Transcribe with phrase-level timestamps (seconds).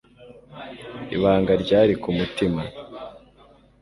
[1.15, 2.61] ibanga ryari ku mutima